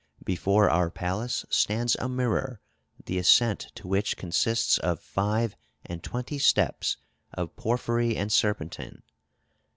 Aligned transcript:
Before 0.25 0.67
our 0.67 0.89
palace 0.89 1.45
stands 1.51 1.95
a 1.99 2.09
mirror, 2.09 2.59
the 3.05 3.19
ascent 3.19 3.67
to 3.75 3.87
which 3.87 4.17
consists 4.17 4.79
of 4.79 4.99
five 4.99 5.55
and 5.85 6.01
twenty 6.01 6.39
steps 6.39 6.97
of 7.35 7.55
porphyry 7.55 8.17
and 8.17 8.31
serpentine." 8.31 9.03